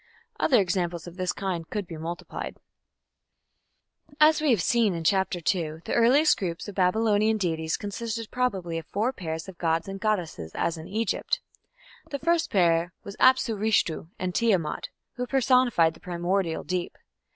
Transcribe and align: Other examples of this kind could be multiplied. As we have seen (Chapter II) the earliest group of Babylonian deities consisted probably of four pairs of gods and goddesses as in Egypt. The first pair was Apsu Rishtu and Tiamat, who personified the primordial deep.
Other 0.39 0.59
examples 0.59 1.05
of 1.05 1.15
this 1.15 1.31
kind 1.31 1.69
could 1.69 1.85
be 1.85 1.95
multiplied. 1.95 2.57
As 4.19 4.41
we 4.41 4.49
have 4.49 4.59
seen 4.59 5.03
(Chapter 5.03 5.37
II) 5.37 5.81
the 5.85 5.93
earliest 5.93 6.39
group 6.39 6.67
of 6.67 6.73
Babylonian 6.73 7.37
deities 7.37 7.77
consisted 7.77 8.31
probably 8.31 8.79
of 8.79 8.87
four 8.87 9.13
pairs 9.13 9.47
of 9.47 9.59
gods 9.59 9.87
and 9.87 9.99
goddesses 9.99 10.53
as 10.55 10.75
in 10.75 10.87
Egypt. 10.87 11.39
The 12.09 12.17
first 12.17 12.49
pair 12.49 12.93
was 13.03 13.15
Apsu 13.17 13.55
Rishtu 13.55 14.09
and 14.17 14.33
Tiamat, 14.33 14.89
who 15.17 15.27
personified 15.27 15.93
the 15.93 15.99
primordial 15.99 16.63
deep. 16.63 16.97